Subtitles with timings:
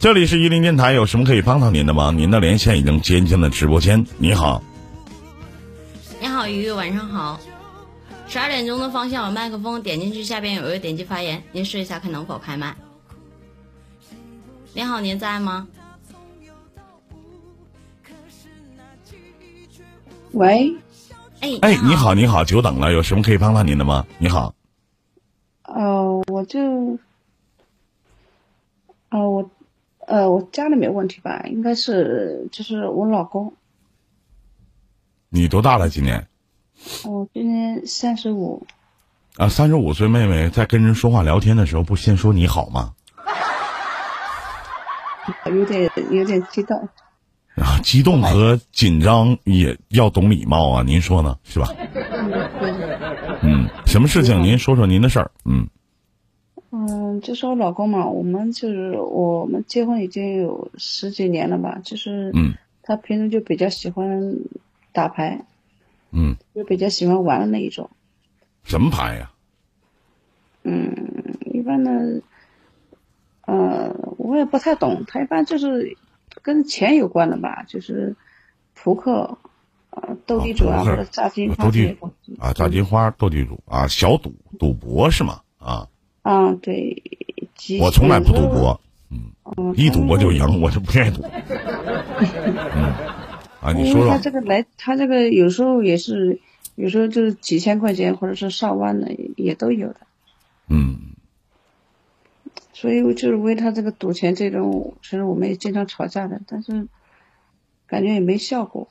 [0.00, 2.10] 这里是榆林电台，有什么可以帮到您的吗？
[2.10, 4.06] 您的连线已经接进了直播间。
[4.16, 4.62] 你好，
[6.18, 7.38] 你好，鱼鱼，晚上好。
[8.26, 12.74] 十二点钟的方向有麦克风，点进去下边有一个点击发言，您试一下看能否开麦。
[14.72, 15.68] 你好，您在吗？
[20.32, 20.74] 喂，
[21.40, 24.06] 哎哎，你好，你好，久等了，有什么可以帮到您的吗？
[24.16, 24.54] 你好，
[25.64, 26.58] 呃，我就，
[29.10, 29.50] 呃，我，
[30.10, 31.44] 呃，我家里没问题吧？
[31.46, 33.54] 应该是，就是我老公，
[35.28, 35.88] 你多大了？
[35.88, 36.26] 今年
[37.04, 38.66] 我今年三十五，
[39.36, 42.92] 啊，三十五岁妹妹在跟人说话聊天的时候，不先说你好吗？
[45.46, 46.88] 有点有点激动。
[47.54, 51.38] 啊，激动和紧张也要懂礼貌啊，您说呢？
[51.44, 51.68] 是吧？
[53.42, 54.42] 嗯，什么事情？
[54.42, 55.30] 您说说您的事儿。
[55.44, 55.68] 嗯
[56.72, 64.36] 嗯，就是我老公嘛，我们就是我们结婚已经有十几年了吧，就是嗯他平时就比较喜欢
[64.92, 65.44] 打牌，
[66.12, 67.90] 嗯，就比较喜欢玩的那一种。
[68.62, 69.32] 什么牌呀、
[70.62, 70.94] 嗯，
[71.52, 72.22] 一般的，
[73.46, 75.96] 呃，我也不太懂，他一般就是
[76.42, 78.14] 跟钱有关的吧，就是
[78.74, 79.38] 扑克，
[79.90, 81.96] 呃，斗地主啊，或者炸金花斗地。
[82.38, 85.40] 啊，炸金花、斗地主啊，小赌赌博是吗？
[85.58, 85.88] 啊，
[86.22, 87.02] 啊，对，
[87.80, 88.46] 我从来不赌。
[88.48, 91.22] 博，嗯，一赌博就赢，我就不愿意赌。
[91.22, 92.84] 嗯，
[93.60, 96.38] 啊，你说说他说说这个来，他这个有时候也是，
[96.74, 100.00] 有时候就是几千块钱，或者是上万的也都有的。
[100.68, 100.96] 嗯，
[102.72, 106.86] 所以我就是为他这个赌钱这种，其实我们也经常吵架的，但是
[107.86, 108.88] 感觉也没效果。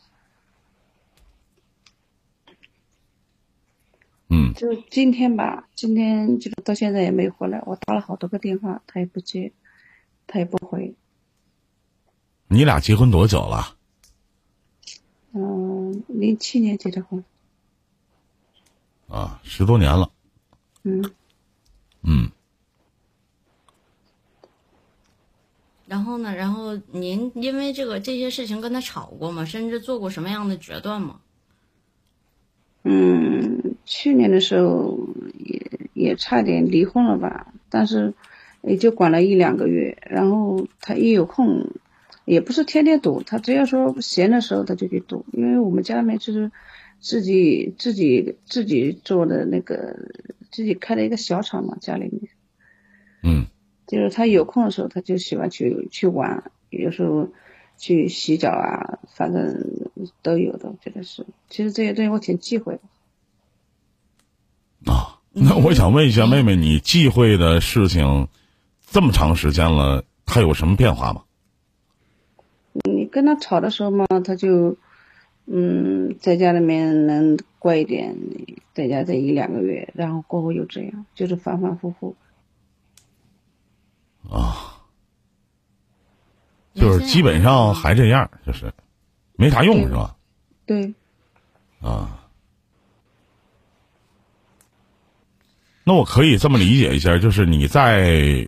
[4.30, 9.52] 嗯，就今天吧，今天就是到现在也没回来，我打了好多个电话，他也不接，
[10.28, 10.94] 他也不回。
[12.48, 13.76] 你俩结婚多久了？
[15.34, 17.24] 嗯，零七年结的婚，
[19.08, 20.12] 啊，十多年了。
[20.84, 21.12] 嗯，
[22.04, 22.32] 嗯，
[25.88, 26.36] 然后呢？
[26.36, 29.44] 然后您因为这个这些事情跟他吵过吗？
[29.44, 31.20] 甚至做过什么样的决断吗？
[33.90, 35.00] 嗯，去年的时候
[35.38, 35.62] 也
[35.94, 38.14] 也差点离婚了吧，但是
[38.62, 41.72] 也就管了一两个月，然后他一有空，
[42.26, 46.52] 也不是天天赌，他只要说闲的时候他就去赌，因为我们家里面就是
[47.00, 49.98] 自己自己自己做的那个，
[50.52, 52.22] 自己开了一个小厂嘛，家里面。
[53.24, 53.48] 嗯，
[53.88, 57.28] 就是他有空的时候，他就喜欢去去玩，有时候
[57.78, 59.90] 去洗脚啊，反正
[60.22, 61.26] 都有的，我觉得是。
[61.50, 62.82] 其实这些东西我挺忌讳的。
[64.90, 68.28] 啊，那我想问一下妹妹，你忌讳的事情
[68.88, 71.24] 这么长时间了，他有什么变化吗？
[72.74, 74.78] 你跟他吵的时候嘛，他就
[75.46, 78.16] 嗯，在家里面能乖一点，
[78.74, 82.16] 在家这一两个月，然后过后又这样，就是反反复复。
[84.30, 84.82] 啊，
[86.74, 88.74] 就是基本上还这样，就是
[89.36, 90.16] 没啥用是吧？
[90.66, 90.94] 对，
[91.82, 92.19] 啊，
[95.90, 98.48] 那我可以这么理解一下，就是你在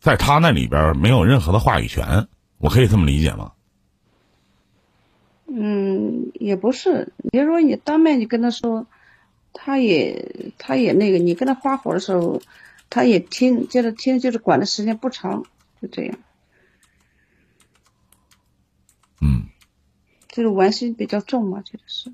[0.00, 3.52] 在他那里边没有任何的话语权，我可以这么理解吗？
[5.46, 8.86] 嗯，也不是，你就说你当面你跟他说，
[9.54, 12.42] 他也他也那个，你跟他发火的时候，
[12.90, 15.44] 他也听，接着听，就是管的时间不长，
[15.80, 16.18] 就这样，
[19.22, 19.46] 嗯，
[20.28, 22.12] 就是玩心比较重嘛，觉得是，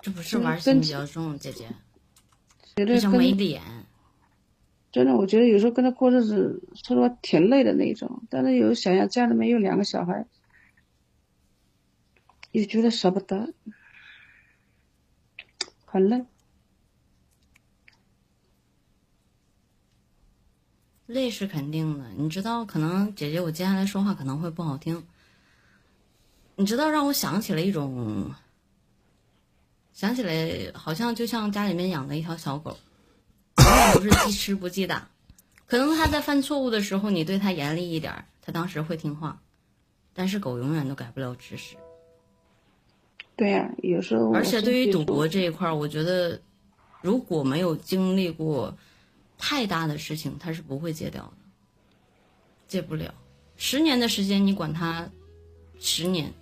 [0.00, 1.66] 这不是玩心比较重，姐姐，
[2.76, 2.94] 觉得
[3.32, 3.62] 脸。
[4.92, 10.26] 真的，我觉得有时候跟他过日子，说实话挺累的那种，但是有想想家里面有两个小孩，
[12.52, 13.52] 也觉得舍不得，
[15.84, 16.24] 很累。
[21.06, 25.06] 累是肯定的，你知道，可能姐姐我接下来说话可能会不好听，
[26.56, 28.34] 你知道让我想起了一种，
[29.96, 32.76] 想起来好像就像家里面养的一条小狗，
[33.56, 35.08] 永远都是记吃不记打，
[35.64, 39.40] 可能它在犯错误的时候你对它严厉一点儿，它当时会听话，
[40.12, 41.76] 但是狗永远都改不了吃屎。
[43.36, 46.42] 对呀、有时候而且对于赌博这一块儿，我觉得
[47.00, 48.76] 如果没有经历过
[49.38, 51.32] 太大的事情，他是不会戒掉的，
[52.68, 53.14] 戒不了。
[53.56, 55.08] 十年的时间，你管他
[55.80, 56.34] 十年，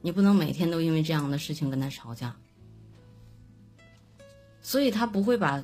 [0.00, 2.34] 你不能每天都因为这样的事情跟他吵架，
[4.64, 5.62] 所以他不会把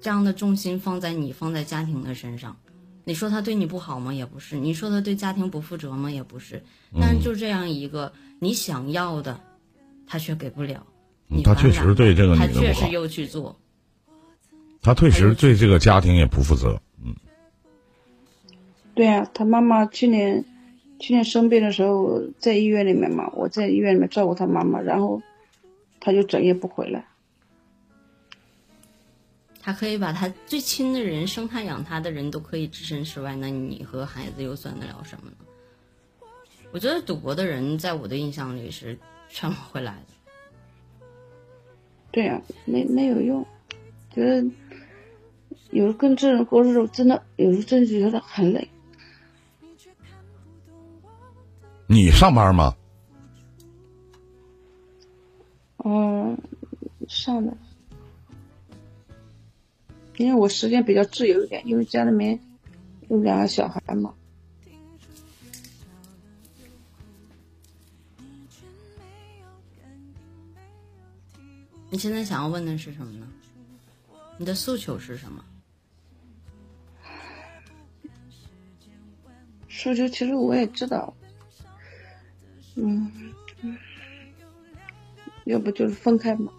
[0.00, 2.56] 这样的重心放在你放在家庭的身上，
[3.04, 4.14] 你说他对你不好吗？
[4.14, 4.56] 也不是。
[4.56, 6.08] 你说他对家庭不负责吗？
[6.10, 6.62] 也不是。
[7.00, 9.38] 但是就这样一个你想要的，
[10.06, 10.86] 他却给不了。
[11.26, 13.54] 你他确实对这个他确实又去做。
[14.80, 16.80] 他确实对这个家庭也不负责。
[17.04, 17.12] 嗯
[18.94, 20.44] 对啊，他妈妈去年
[21.00, 25.20] 去年生病的时候在医院里面嘛，我在医院里面照顾他妈妈，然后
[25.98, 27.04] 他就整夜不回来。
[29.68, 35.36] 他可以把他最亲的人、生他养他的人都可以置身事外，那你和孩子又算得了什么呢？
[36.72, 38.98] 我觉得赌博的人，在我的印象里是
[39.28, 40.96] 劝不回来的。
[42.10, 43.46] 对呀、没没有用，
[44.10, 44.42] 觉得
[45.68, 48.66] 有时候跟这种过日子真的有时候真的觉得很累。
[51.86, 52.74] 你上班吗？
[55.84, 56.38] 嗯，
[57.06, 57.54] 上的，
[60.18, 62.38] 因为我时间比较自由一点，因为家里面
[63.08, 64.14] 有两个小孩嘛。
[71.90, 73.26] 你现在想要问的是什么呢？
[74.36, 75.44] 你的诉求是什么？
[79.68, 81.14] 诉求其实我也知道，
[82.74, 83.32] 嗯，
[83.62, 83.78] 嗯
[85.44, 86.52] 要不就是分开嘛。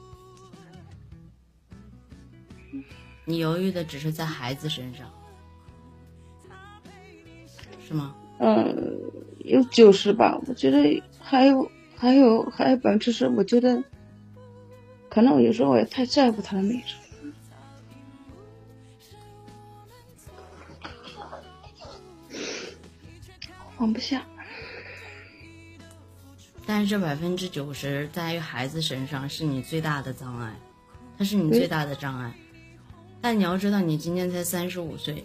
[3.30, 5.08] 你犹豫的只是在孩子身上，
[7.88, 8.16] 是吗？
[8.40, 9.00] 嗯，
[9.46, 13.84] 有九十吧，我觉得还有还有还有百分之十，我觉得
[15.12, 16.82] 可能我有时候我也太在乎他的那种。
[23.78, 24.26] 放不下，
[26.66, 30.56] 但是这百分之九十在于孩子身上是你最大的障碍，
[31.16, 32.34] 它是你最大的障碍。
[33.22, 35.24] 但你要知道，你今年才三十五岁，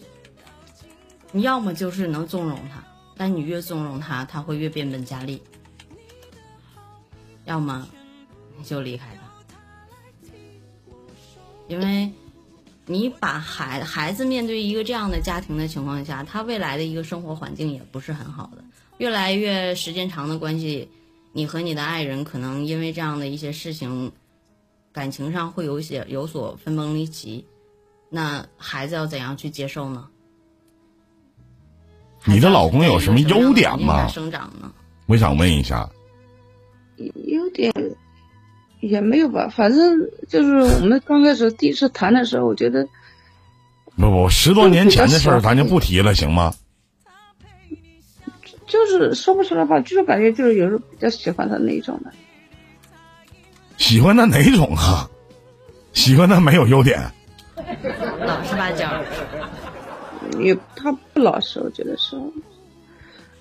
[1.32, 2.82] 你要么就是能纵容他，
[3.16, 5.38] 但你越纵容他，他会越变本加厉；
[7.44, 7.88] 要么
[8.58, 10.32] 你就离开他，
[11.68, 12.10] 因为
[12.86, 18.64] 你把孩孩子面对一个这样的家庭的情况下，他未来的一个生活环境也不是很好的。
[18.98, 20.88] 越来越时间长的关系，
[21.32, 24.12] 你和你的爱人可能因为这样的一些事情，
[24.92, 27.46] 感情上会有些有所分崩离析。
[28.14, 30.06] 那孩子要怎样去接受呢？
[32.24, 34.72] 你的老公有什么优点吗生长呢？
[35.06, 35.90] 我想问一下，
[36.96, 37.72] 优点
[38.78, 42.86] 也没有吧，反正就是我们刚开始第一次谈的时候，我觉得
[43.96, 46.54] 不不，十多年前的事儿咱就不提了，行吗？
[48.68, 52.12] 就是说不出来吧，就是感觉就是有时候比较喜欢他那一种的。
[53.76, 55.10] 喜欢他哪种啊？
[55.92, 57.12] 喜欢他没有优点，
[58.24, 58.90] 老实巴交，
[60.38, 62.16] 也他不老实，我觉得是，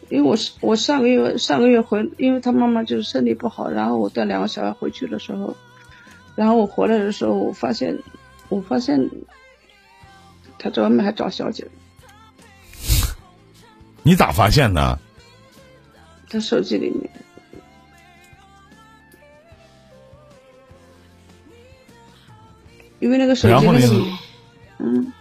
[0.09, 5.55] 因为我是我上个月上个月回，因为他妈妈就是身体不好，然后我带两个小孩回去的时候，
[6.35, 7.97] 然后我回来的时候，我发现
[8.49, 9.09] 我发现
[10.57, 11.67] 他在外面还找小姐，
[14.03, 14.99] 你咋发现的？
[16.29, 17.09] 他手机里面。
[23.03, 24.17] 因为那个手然后呢机里面，
[24.79, 25.11] 嗯，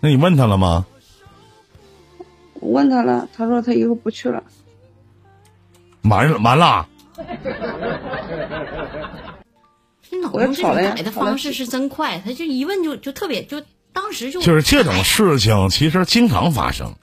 [0.00, 0.86] 那你问他了吗？
[2.54, 4.42] 我问他了，他说他以后不去了。
[6.04, 6.88] 完了完了，
[10.08, 13.62] 你老我也公这吵了呀种改的方式是真快，他就一问就就特别就
[13.92, 16.94] 当时就就是这种事情其实经常发生。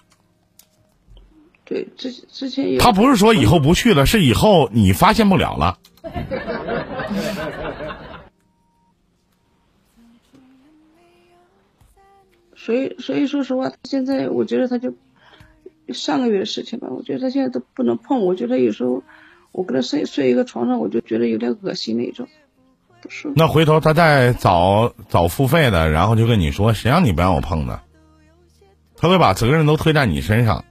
[1.63, 5.77] 对，之之前有他不是说以后不去了，是以后你发现不了了。
[12.63, 14.93] 所以所以说实话，现在我觉得他就
[15.89, 18.21] 上个月的事情吧，我觉得他现在都不能碰。
[18.21, 19.03] 我觉得有时候
[19.51, 22.25] 我跟他睡睡一个床上，我就觉得有点恶心那种，
[23.01, 23.33] 不舒服。
[23.35, 27.81] 那回头他再找找付费的，然后就跟你说，谁让你不让我碰的？
[28.95, 30.63] 他会把责任都推在你身上。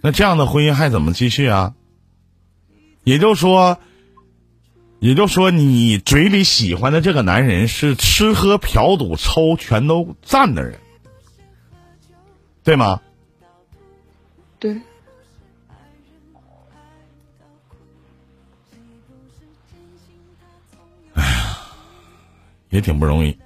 [0.00, 1.74] 那这样的婚姻还怎么继续啊？
[3.04, 3.78] 也就是说，
[5.04, 10.78] 也就说，你嘴里喜欢的这个男人是吃喝嫖赌抽全都占的人，
[12.62, 13.02] 对吗？
[14.58, 14.80] 对，
[21.12, 21.58] 哎呀
[22.70, 23.36] 也挺不容易。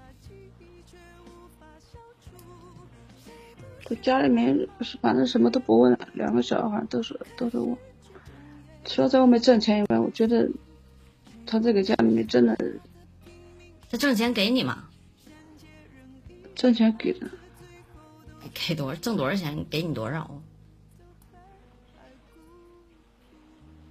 [3.91, 7.77] 我家里面是反正什么都不问，两个小孩都是都是我。
[8.85, 10.49] 除了在外面挣钱以外，我觉得
[11.51, 12.55] 他这个家里面真的
[13.91, 14.85] 他挣钱给你吗？
[16.55, 17.27] 挣钱给的，
[18.53, 20.31] 给多少挣多少钱给你多少？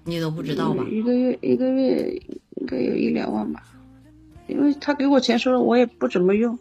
[0.04, 0.86] 你都不知道吧？
[0.92, 2.22] 一个月一个月
[2.58, 3.64] 应该有一两万吧，
[4.46, 6.60] 因为他给我钱说了我也不怎么用，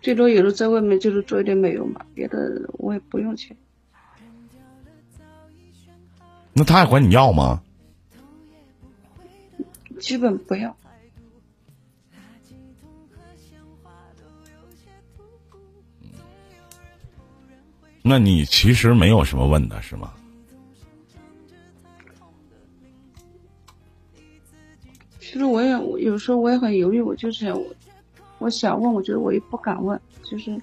[0.00, 3.56] 最多有时候在外面就是做一点美容吧，别的我也不用钱。
[6.52, 7.60] 那他还管你要吗？
[10.00, 10.76] 基本不要。
[18.02, 20.12] 那你其实没有什么问的是吗？
[25.20, 25.70] 其实我也
[26.02, 27.66] 有时候我也很犹豫，我就是想我
[28.38, 30.58] 我想问，我觉得我也不敢问，就是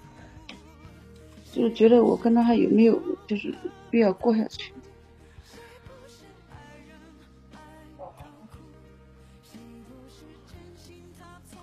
[1.54, 3.54] 就是觉得我跟他还有没有就是
[3.92, 4.74] 必要过下去。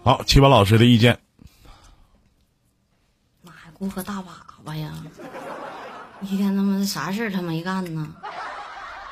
[0.04, 1.20] 好，七宝老师的意见。
[3.42, 4.24] 那还顾个大粑
[4.64, 4.92] 粑呀？
[6.20, 8.12] 一天他妈的啥事儿他没干呢？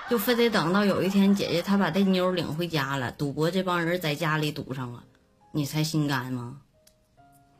[0.09, 5.05] 就非得等到有一天姐姐她把这妞领回家了，赌博这帮人在家里堵上了，
[5.53, 6.61] 你才心甘吗？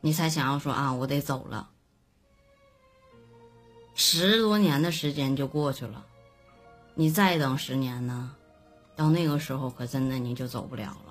[0.01, 1.69] 你才想要说啊，我得走了。
[3.95, 6.03] 十多年的时间就过去了，
[6.95, 8.35] 你再等十年呢？
[8.97, 11.10] 到那个时候可真的你就走不了了。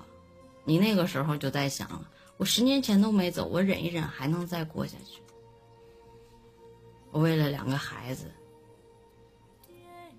[0.63, 5.21] 你那个时候就在想了，我十年前都没走，我忍一忍还能再过下去。
[7.11, 8.31] 我为了两个孩子。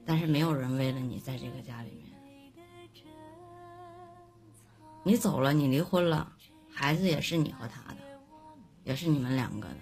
[0.04, 2.64] 但是没有人为了你在这个家里面，
[5.04, 6.32] 你走了，你离婚了，
[6.68, 7.98] 孩子也是你和他的，
[8.82, 9.76] 也是你们两个的。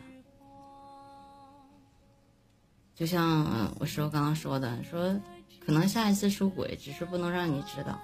[2.94, 5.18] 就像我师傅刚刚说的，说
[5.64, 7.98] 可能下一次出轨，只是不能让你知道，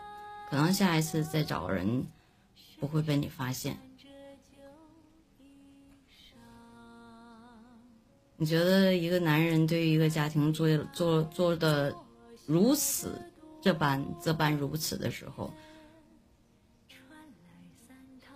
[0.48, 2.02] 可能下一次再找人
[2.78, 3.78] 不会被你发现。
[8.36, 11.94] 你觉得一个男人对于一个家庭做做做的？
[12.46, 13.20] 如此
[13.60, 15.52] 这般这般如此的时候，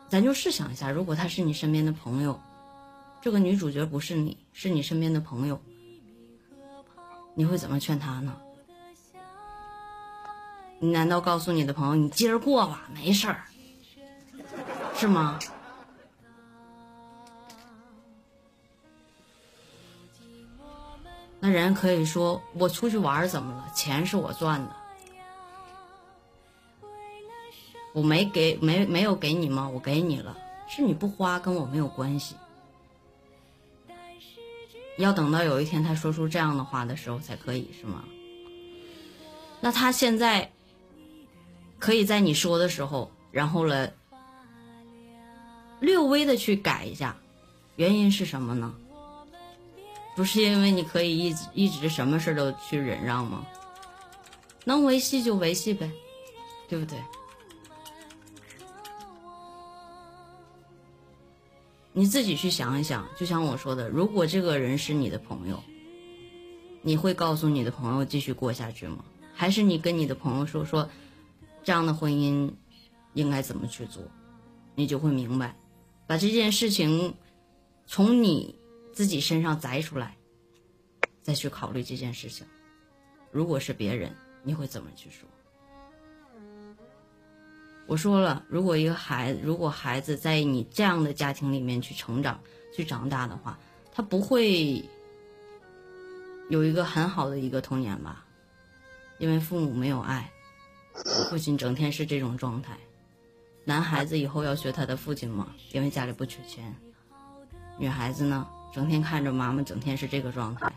[0.09, 2.41] 咱就试想一下，如果他是你身边的朋友，
[3.23, 5.63] 这个女主角不是你，是你身边的朋友，
[7.37, 8.37] 你会怎么劝他呢？
[10.81, 13.45] 你难道告诉你的朋友，你接着过吧，没事儿，
[15.01, 15.39] 是吗？
[21.41, 23.73] 那人可以说我出去玩怎么了？
[23.75, 24.77] 钱是我赚的，
[27.95, 29.67] 我没给没没有给你吗？
[29.73, 30.37] 我给你了，
[30.69, 32.37] 是你不花跟我没有关系。
[34.99, 38.05] 要等到有一天他说出这样的话的时候才可以是吗？
[39.63, 40.53] 那他现在
[41.79, 43.95] 可以在你说的时候，然后了
[45.81, 47.17] 略微的去改一下，
[47.77, 48.75] 原因是什么呢？
[50.17, 53.47] 不是因为你可以一直一直什么事都去忍让吗？
[54.65, 55.91] 能维系就维系呗，
[56.69, 56.99] 对不对？
[61.93, 65.63] 你自己去想一想，就像我说的，如果这个人是你的朋友，
[66.83, 69.05] 你会告诉你的朋友继续过下去吗？
[69.35, 70.89] 还是你跟你的朋友说说，
[71.65, 72.53] 这样的婚姻
[73.15, 74.03] 应该怎么去做？
[74.75, 75.57] 你就会明白，
[76.11, 77.15] 把这件事情
[77.87, 78.59] 从你。
[78.93, 80.17] 自己身上摘出来，
[81.23, 82.45] 再去考虑这件事情。
[83.31, 85.27] 如果是别人，你会怎么去说？
[87.87, 92.39] 我说了，如果一个孩子，如果孩子在你这样的家庭里面去成长、
[92.75, 93.59] 去长大的话，
[93.93, 94.85] 他不会
[96.51, 98.27] 有一个很好的一个童年吧？
[99.19, 100.31] 因为父母没有爱，
[101.31, 102.77] 父亲整天是这种状态。
[103.65, 105.49] 男孩子以后要学他的父亲吗？
[105.73, 106.75] 因为家里不缺钱。
[107.79, 108.47] 女孩子呢？
[108.73, 110.73] 整天看着妈妈，整天是这个状态，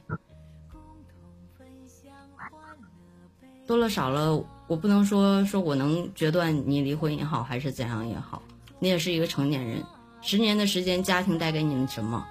[3.68, 8.42] 多了少了，我不能说说我能决断你离婚也好，还是怎样也好，
[8.80, 9.86] 你也是一个成年人，
[10.22, 12.26] 十年的时间，家庭带给你们什么？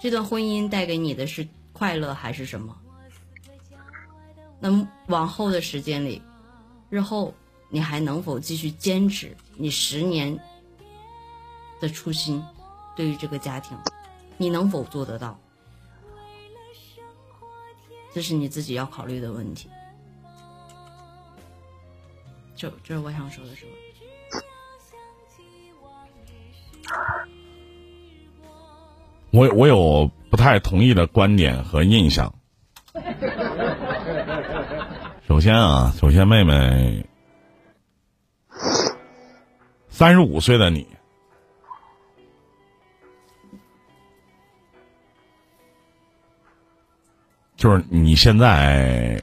[0.00, 2.76] 这段婚姻带给你的是快乐还是什么？
[4.58, 6.20] 那往后的时间里，
[6.90, 7.32] 日后
[7.68, 10.38] 你还能否继续坚持你十年
[11.80, 12.44] 的初心？
[12.96, 13.76] 对于这个家庭？
[14.38, 15.38] 你能否做得到？
[18.14, 19.68] 这是你自己要考虑的问题。
[22.54, 23.72] 这这是我想说的，是吧？
[29.30, 32.34] 我我有不太同意的观点和印象。
[35.28, 37.06] 首先啊，首先妹妹，
[39.96, 40.86] 三十五岁的你。
[47.56, 49.18] 就是你现在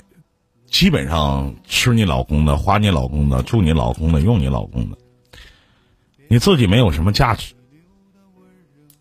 [0.65, 4.98] 基本上吃你老公的、花你老公的、住你老公的、用你老公的，
[6.27, 7.53] 你自己没有什么价值。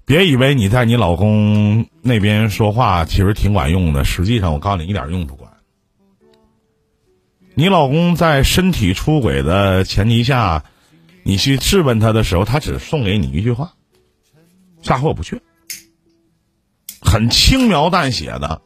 [0.05, 5.51] 别以为你在你老公那边说话其实挺管用的，实际上我告诉你一点用不管。
[7.55, 10.63] 你老公在身体出轨的前提下，
[11.25, 13.75] 你去质问他的时候，他只送给你一句话
[14.83, 15.41] ：“下回我不去。”
[17.01, 18.63] 很轻描淡写的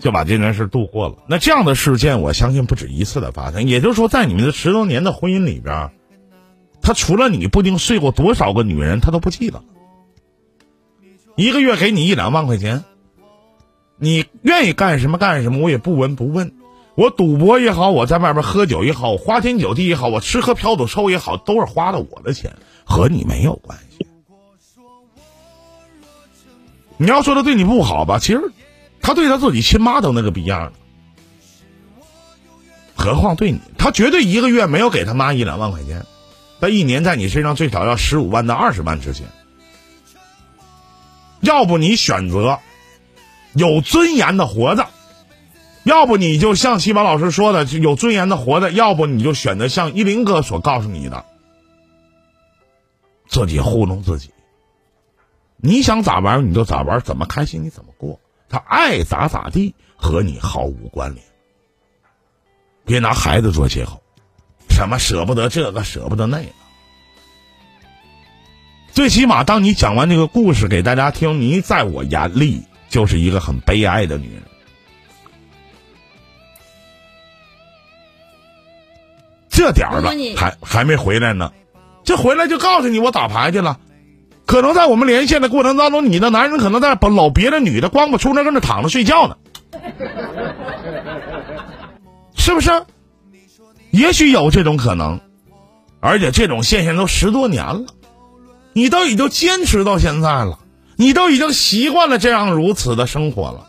[0.00, 1.18] 就把这件事度过了。
[1.28, 3.68] 那这样的事件，我相信不止一次的发生。
[3.68, 5.92] 也就是说，在你们的十多年的婚姻里边，
[6.82, 9.62] 他除了你，不定睡过多少个女人，他都不记得。
[11.36, 12.82] 一个月给你一两万块钱，
[13.96, 16.55] 你愿意干什么干什么，我也不闻不问。
[16.96, 24.06] 我赌博也好，我在外边喝酒也好，我花天酒地也好，我吃喝嫖赌抽也好，都是花的我的钱，和你没有关系。
[26.96, 28.40] 你要说他对你不好吧，其实
[29.02, 30.72] 他对他自己亲妈都那个逼样
[32.94, 36.06] 何况对你，他绝对一个月没有给他妈一两万块钱，
[36.62, 39.26] 他一年在你身上最少要十五万到二十万之间。
[41.40, 42.58] 要不你选择
[43.52, 44.85] 有尊严的活着。
[45.86, 51.24] 要不你就像西马老师说的，有尊严的活着；要不你就选择像依林哥所告诉你的，
[53.28, 54.30] 自己糊弄自己。
[55.58, 61.24] 你想咋玩你就咋玩，怎么开心你怎么过，他爱咋咋地，和你毫无关联。
[62.84, 64.02] 别拿孩子做借口，
[64.68, 66.48] 什么舍不得这个舍不得那个。
[68.90, 74.42] 最起码，当你讲完这个故事给大家听，你在我眼里就是一个很悲哀的女人。
[79.56, 81.50] 这点儿了，还还没回来呢，
[82.04, 83.78] 这回来就告诉你我打牌去了。
[84.44, 89.36] 可能在我们连线的过程当中，你的男人可能在搂别的女的，光不出那跟那躺着睡觉呢，
[92.36, 92.84] 是不是？
[93.92, 95.20] 也许有这种可能，
[96.00, 97.86] 而且这种现象都十多年了，
[98.74, 100.58] 你都已经坚持到现在了，
[100.96, 103.66] 你都已经习惯了这样如此的生活了。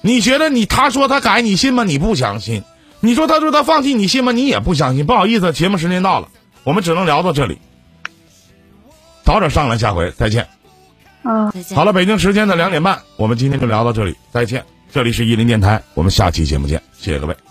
[0.00, 1.84] 你觉得你他说他改，你信吗？
[1.84, 2.62] 你不相信。
[3.00, 4.32] 你说他说他放弃你信吗？
[4.32, 5.06] 你也不相信。
[5.06, 6.28] 不好意思，节目时间到了，
[6.64, 7.58] 我们只能聊到这里。
[9.22, 10.46] 早点上来，下回再见。
[11.22, 11.76] 嗯，再见。
[11.76, 14.64] 好了，北京时间的两点半，我们今天就聊到这里，再见。
[14.92, 17.45] 这里是伊林电台，我们下期节目见，谢谢各位。